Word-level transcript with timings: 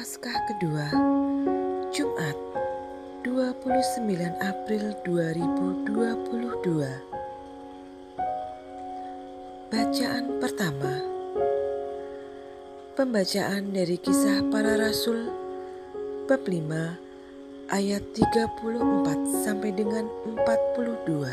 Paskah 0.00 0.48
kedua, 0.48 0.88
Jumat 1.92 2.32
29 3.20 4.00
April 4.40 4.96
2022. 5.04 6.88
Bacaan 9.68 10.24
pertama. 10.40 11.04
Pembacaan 12.96 13.76
dari 13.76 14.00
Kisah 14.00 14.40
Para 14.48 14.80
Rasul 14.80 15.28
bab 16.24 16.48
5 16.48 17.68
ayat 17.68 18.00
34 18.16 18.56
sampai 19.44 19.68
dengan 19.76 20.08
42. 20.32 21.28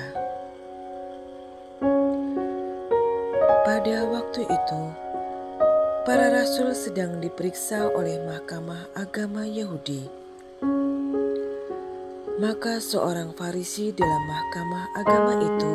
Pada 3.63 3.97
waktu 4.11 4.43
itu, 4.43 5.06
para 6.07 6.31
rasul 6.31 6.71
sedang 6.71 7.19
diperiksa 7.19 7.91
oleh 7.91 8.15
Mahkamah 8.23 8.95
Agama 8.95 9.43
Yahudi. 9.43 10.07
Maka 12.39 12.79
seorang 12.79 13.35
Farisi 13.35 13.91
dalam 13.91 14.23
Mahkamah 14.23 14.85
Agama 14.95 15.35
itu, 15.35 15.73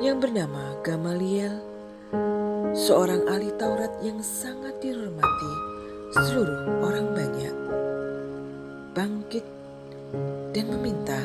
yang 0.00 0.24
bernama 0.24 0.72
Gamaliel, 0.80 1.52
seorang 2.72 3.28
ahli 3.28 3.52
Taurat 3.60 3.92
yang 4.00 4.24
sangat 4.24 4.80
dihormati 4.80 5.52
seluruh 6.16 6.80
orang 6.80 7.12
banyak, 7.12 7.56
bangkit 8.96 9.44
dan 10.56 10.64
meminta 10.72 11.20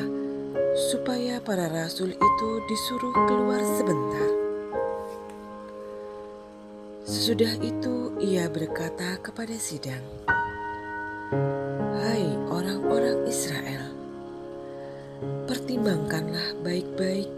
supaya 0.92 1.40
para 1.40 1.72
rasul 1.72 2.12
itu 2.12 2.48
disuruh 2.68 3.16
keluar 3.24 3.64
sebentar. 3.80 4.45
Sesudah 7.06 7.54
itu 7.62 8.18
ia 8.18 8.50
berkata 8.50 9.14
kepada 9.22 9.54
sidang, 9.54 10.02
Hai 12.02 12.26
orang-orang 12.50 13.22
Israel, 13.30 13.94
pertimbangkanlah 15.46 16.58
baik-baik 16.66 17.30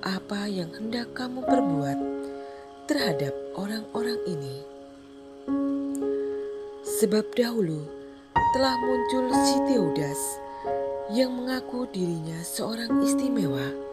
apa 0.00 0.48
yang 0.48 0.72
hendak 0.72 1.12
kamu 1.12 1.44
perbuat 1.44 1.98
terhadap 2.88 3.36
orang-orang 3.60 4.24
ini. 4.24 4.64
Sebab 6.96 7.28
dahulu 7.36 7.84
telah 8.56 8.72
muncul 8.80 9.28
si 9.44 9.56
Teudas 9.68 10.20
yang 11.12 11.28
mengaku 11.36 11.84
dirinya 11.92 12.40
seorang 12.40 13.04
istimewa 13.04 13.83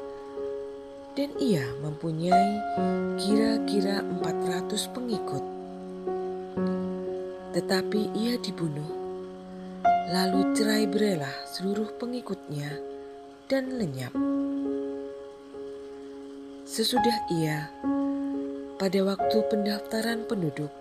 dan 1.12 1.28
ia 1.44 1.68
mempunyai 1.84 2.52
kira-kira 3.20 4.00
400 4.00 4.96
pengikut. 4.96 5.44
Tetapi 7.52 8.16
ia 8.16 8.40
dibunuh, 8.40 8.88
lalu 10.08 10.56
cerai 10.56 10.88
berelah 10.88 11.36
seluruh 11.52 11.92
pengikutnya 12.00 12.72
dan 13.52 13.76
lenyap. 13.76 14.16
Sesudah 16.64 17.28
ia, 17.36 17.68
pada 18.80 19.00
waktu 19.04 19.38
pendaftaran 19.52 20.24
penduduk, 20.24 20.72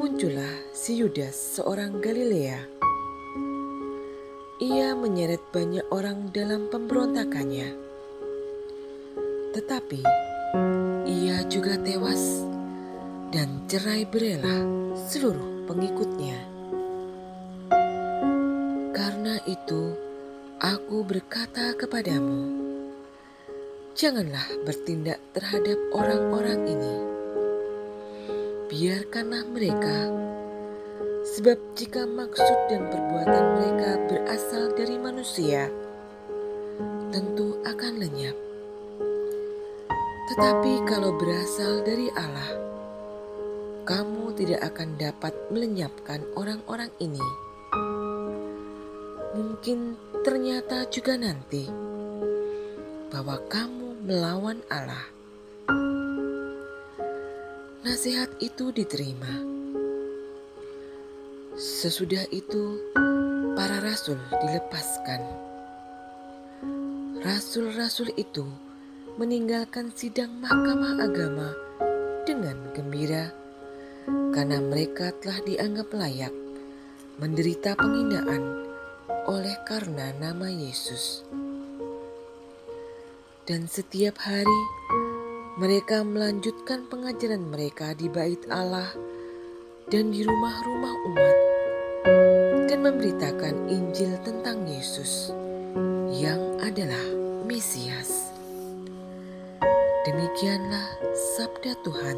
muncullah 0.00 0.56
si 0.72 1.04
Yudas 1.04 1.60
seorang 1.60 2.00
Galilea. 2.00 2.64
Ia 4.58 4.96
menyeret 4.96 5.44
banyak 5.52 5.84
orang 5.92 6.32
dalam 6.32 6.72
pemberontakannya 6.72 7.87
tetapi 9.56 10.04
ia 11.08 11.40
juga 11.48 11.80
tewas 11.80 12.44
dan 13.32 13.64
cerai 13.68 14.08
berelah 14.08 14.64
seluruh 15.08 15.68
pengikutnya. 15.68 16.36
Karena 18.92 19.36
itu, 19.44 19.92
aku 20.60 21.04
berkata 21.04 21.76
kepadamu, 21.76 22.56
janganlah 23.92 24.48
bertindak 24.64 25.20
terhadap 25.36 25.76
orang-orang 25.92 26.60
ini. 26.64 26.94
Biarkanlah 28.68 29.44
mereka, 29.48 30.12
sebab 31.36 31.56
jika 31.76 32.04
maksud 32.08 32.58
dan 32.72 32.88
perbuatan 32.88 33.44
mereka 33.60 33.90
berasal 34.08 34.72
dari 34.76 34.96
manusia, 34.96 35.68
tentu 37.12 37.60
akan 37.64 38.00
lenyap. 38.00 38.47
Tetapi 40.28 40.84
kalau 40.84 41.16
berasal 41.16 41.80
dari 41.88 42.12
Allah, 42.12 42.52
kamu 43.88 44.36
tidak 44.36 44.60
akan 44.60 45.00
dapat 45.00 45.32
melenyapkan 45.48 46.20
orang-orang 46.36 46.92
ini. 47.00 47.24
Mungkin 49.32 49.96
ternyata 50.20 50.84
juga 50.92 51.16
nanti 51.16 51.64
bahwa 53.08 53.40
kamu 53.48 54.04
melawan 54.04 54.60
Allah. 54.68 55.08
Nasihat 57.88 58.28
itu 58.44 58.68
diterima. 58.68 59.32
Sesudah 61.56 62.28
itu, 62.28 62.76
para 63.56 63.80
rasul 63.80 64.20
dilepaskan. 64.44 65.24
Rasul-rasul 67.24 68.12
itu 68.20 68.67
meninggalkan 69.18 69.90
sidang 69.98 70.30
mahkamah 70.38 71.02
agama 71.02 71.50
dengan 72.22 72.54
gembira 72.70 73.34
karena 74.30 74.62
mereka 74.62 75.10
telah 75.18 75.42
dianggap 75.42 75.90
layak 75.90 76.30
menderita 77.18 77.74
penghinaan 77.74 78.62
oleh 79.26 79.58
karena 79.66 80.14
nama 80.22 80.46
Yesus. 80.46 81.26
Dan 83.42 83.66
setiap 83.66 84.22
hari 84.22 84.62
mereka 85.58 86.06
melanjutkan 86.06 86.86
pengajaran 86.86 87.42
mereka 87.42 87.98
di 87.98 88.06
bait 88.06 88.46
Allah 88.46 88.94
dan 89.90 90.14
di 90.14 90.22
rumah-rumah 90.22 90.94
umat 91.10 91.36
dan 92.70 92.86
memberitakan 92.86 93.66
Injil 93.66 94.14
tentang 94.22 94.62
Yesus 94.62 95.34
yang 96.14 96.62
adalah 96.62 97.02
Mesias. 97.50 98.27
Demikianlah 100.08 100.88
sabda 101.36 101.76
Tuhan. 101.84 102.16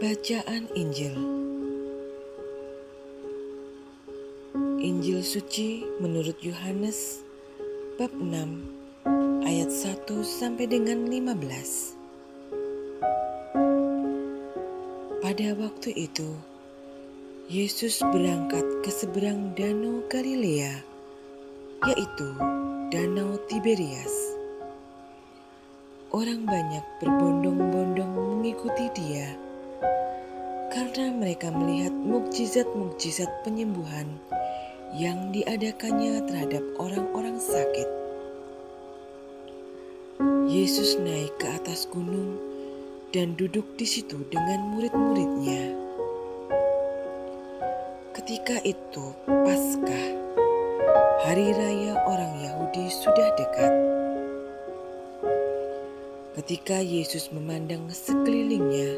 Bacaan 0.00 0.72
Injil 0.72 1.16
Injil 4.80 5.20
suci 5.20 5.84
menurut 6.00 6.40
Yohanes 6.40 7.20
bab 8.00 8.08
6 8.16 8.24
ayat 8.24 8.85
1 9.86 10.02
sampai 10.26 10.66
dengan 10.66 11.06
15. 11.06 11.94
Pada 15.22 15.48
waktu 15.54 15.94
itu, 15.94 16.26
Yesus 17.46 18.02
berangkat 18.02 18.66
ke 18.82 18.90
seberang 18.90 19.54
danau 19.54 20.02
Galilea, 20.10 20.82
yaitu 21.86 22.28
Danau 22.90 23.38
Tiberias. 23.46 24.10
Orang 26.10 26.50
banyak 26.50 26.82
berbondong-bondong 26.98 28.10
mengikuti 28.10 28.90
dia 28.90 29.38
karena 30.74 31.14
mereka 31.14 31.54
melihat 31.54 31.94
mukjizat-mukjizat 31.94 33.30
penyembuhan 33.46 34.18
yang 34.98 35.30
diadakannya 35.30 36.26
terhadap 36.26 36.66
orang-orang 36.82 37.38
sakit. 37.38 38.05
Yesus 40.48 40.96
naik 40.96 41.36
ke 41.36 41.44
atas 41.52 41.84
gunung 41.92 42.40
dan 43.12 43.36
duduk 43.36 43.68
di 43.76 43.84
situ 43.84 44.24
dengan 44.32 44.72
murid-muridnya. 44.72 45.76
Ketika 48.16 48.56
itu, 48.64 49.12
Paskah, 49.28 50.06
hari 51.20 51.52
raya 51.52 52.00
orang 52.08 52.32
Yahudi 52.40 52.88
sudah 52.88 53.28
dekat. 53.36 53.72
Ketika 56.40 56.80
Yesus 56.80 57.28
memandang 57.28 57.84
sekelilingnya 57.92 58.96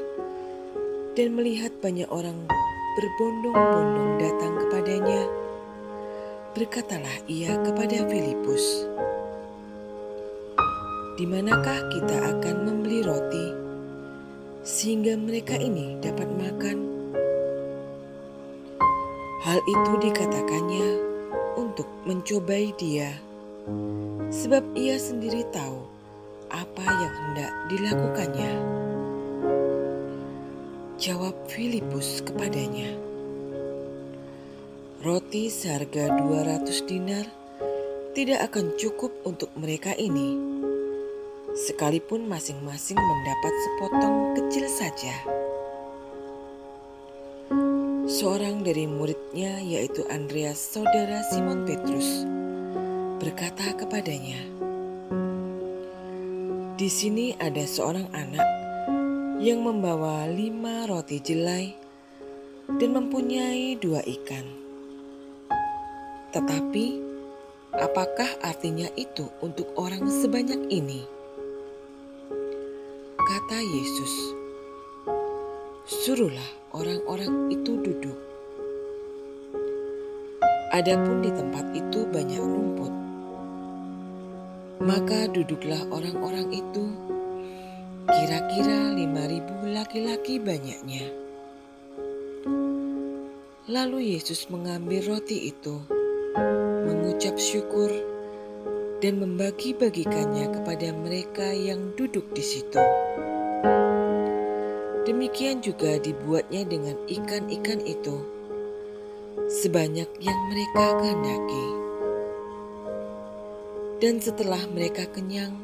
dan 1.19 1.35
melihat 1.35 1.75
banyak 1.83 2.07
orang 2.15 2.47
berbondong-bondong 2.95 4.13
datang 4.23 4.55
kepadanya, 4.63 5.23
berkatalah 6.55 7.17
ia 7.27 7.59
kepada 7.67 8.07
Filipus, 8.07 8.87
di 11.19 11.27
manakah 11.27 11.91
kita 11.91 12.31
akan 12.31 12.57
membeli 12.63 13.03
roti 13.03 13.51
sehingga 14.63 15.19
mereka 15.19 15.59
ini 15.59 15.99
dapat 15.99 16.31
makan? 16.31 16.79
Hal 19.43 19.59
itu 19.67 19.93
dikatakannya 19.99 20.89
untuk 21.59 21.91
mencobai 22.07 22.71
dia, 22.79 23.11
sebab 24.31 24.63
ia 24.79 24.95
sendiri 24.95 25.43
tahu 25.51 25.83
apa 26.55 26.87
yang 26.87 27.15
hendak 27.27 27.53
dilakukannya. 27.67 28.53
Jawab 31.03 31.35
Filipus 31.51 32.23
kepadanya, 32.23 32.95
Roti 35.03 35.51
seharga 35.51 36.15
200 36.15 36.63
dinar 36.87 37.27
tidak 38.15 38.55
akan 38.55 38.75
cukup 38.79 39.15
untuk 39.27 39.51
mereka 39.59 39.95
ini, 39.99 40.58
sekalipun 41.57 42.29
masing-masing 42.29 42.99
mendapat 42.99 43.55
sepotong 43.65 44.17
kecil 44.37 44.67
saja 44.69 45.15
seorang 48.09 48.67
dari 48.67 48.89
muridnya 48.89 49.63
yaitu 49.63 50.03
Andreas 50.11 50.59
saudara 50.59 51.23
Simon 51.29 51.69
Petrus 51.69 52.25
berkata 53.21 53.77
kepadanya, 53.79 54.43
"Di 56.75 56.89
sini 56.89 57.37
ada 57.37 57.63
seorang 57.63 58.09
anak 58.11 58.49
yang 59.39 59.61
membawa 59.63 60.27
lima 60.27 60.89
roti 60.89 61.21
jelai 61.21 61.77
dan 62.81 62.91
mempunyai 62.97 63.77
dua 63.77 64.01
ikan. 64.03 64.47
Tetapi, 66.33 66.87
apakah 67.77 68.41
artinya 68.41 68.89
itu 68.97 69.31
untuk 69.45 69.69
orang 69.77 70.09
sebanyak 70.09 70.73
ini?" 70.73 71.18
Kata 73.29 73.61
Yesus, 73.61 74.33
"Suruhlah 75.85 76.49
orang-orang 76.73 77.53
itu 77.53 77.77
duduk. 77.77 78.17
Adapun 80.73 81.21
di 81.21 81.29
tempat 81.37 81.69
itu 81.77 82.09
banyak 82.09 82.41
rumput. 82.41 82.89
Maka 84.81 85.29
duduklah 85.29 85.77
orang-orang 85.93 86.57
itu, 86.57 86.89
kira-kira 88.09 88.97
lima 88.97 89.29
ribu 89.29 89.77
laki-laki 89.77 90.41
banyaknya. 90.41 91.13
Lalu 93.69 94.17
Yesus 94.17 94.49
mengambil 94.49 95.05
roti 95.05 95.53
itu, 95.53 95.85
mengucap 96.89 97.37
syukur, 97.37 97.93
dan 98.99 99.23
membagi-bagikannya 99.23 100.51
kepada 100.59 100.91
mereka 100.91 101.47
yang 101.55 101.95
duduk 101.95 102.27
di 102.35 102.43
situ. 102.43 102.83
Demikian 105.07 105.63
juga 105.63 105.97
dibuatnya 106.03 106.67
dengan 106.67 106.99
ikan-ikan 107.07 107.81
itu, 107.87 108.17
sebanyak 109.49 110.11
yang 110.19 110.39
mereka 110.51 110.85
kehendaki. 110.99 111.67
Dan 113.99 114.21
setelah 114.23 114.63
mereka 114.71 115.07
kenyang, 115.11 115.55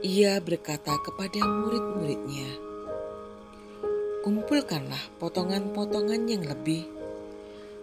ia 0.00 0.40
berkata 0.40 0.96
kepada 1.02 1.42
murid-muridnya, 1.44 2.48
"Kumpulkanlah 4.24 5.04
potongan-potongan 5.20 6.30
yang 6.30 6.46
lebih, 6.46 6.88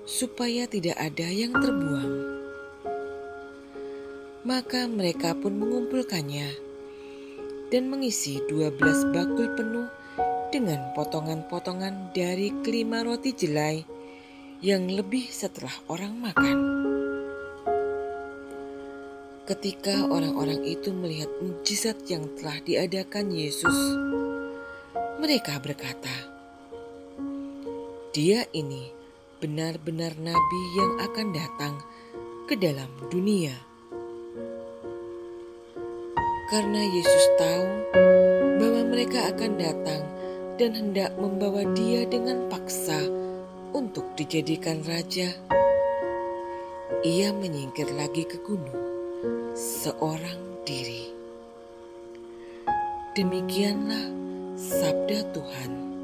supaya 0.07 0.65
tidak 0.65 0.97
ada 0.97 1.27
yang 1.29 1.53
terbuang." 1.53 2.36
Maka 4.47 4.87
mereka 4.87 5.35
pun 5.35 5.59
mengumpulkannya 5.59 6.55
dan 7.67 7.91
mengisi 7.91 8.39
dua 8.47 8.71
belas 8.71 9.03
bakul 9.11 9.51
penuh 9.59 9.91
dengan 10.55 10.95
potongan-potongan 10.95 12.15
dari 12.15 12.55
kelima 12.63 13.03
roti 13.03 13.35
jelai 13.35 13.83
yang 14.63 14.87
lebih 14.87 15.27
setelah 15.27 15.75
orang 15.91 16.15
makan. 16.15 16.57
Ketika 19.43 20.07
orang-orang 20.07 20.63
itu 20.63 20.95
melihat 20.95 21.27
mujizat 21.43 22.07
yang 22.07 22.31
telah 22.39 22.63
diadakan 22.63 23.27
Yesus, 23.27 23.75
mereka 25.19 25.59
berkata, 25.59 26.15
"Dia 28.15 28.47
ini 28.55 28.95
benar-benar 29.43 30.15
nabi 30.15 30.61
yang 30.79 31.03
akan 31.03 31.27
datang 31.35 31.75
ke 32.47 32.55
dalam 32.55 32.87
dunia." 33.11 33.66
Karena 36.47 36.79
Yesus 36.79 37.25
tahu 37.35 37.67
bahwa 38.55 38.87
mereka 38.87 39.35
akan 39.35 39.59
datang 39.59 39.99
dan 40.55 40.79
hendak 40.79 41.11
membawa 41.19 41.67
dia 41.75 42.07
dengan 42.07 42.47
paksa 42.47 43.03
untuk 43.75 44.15
dijadikan 44.15 44.79
raja, 44.87 45.27
ia 47.03 47.35
menyingkir 47.35 47.91
lagi 47.91 48.23
ke 48.23 48.39
gunung 48.47 48.79
seorang 49.59 50.63
diri. 50.63 51.11
Demikianlah 53.11 54.07
sabda 54.55 55.27
Tuhan. 55.35 55.96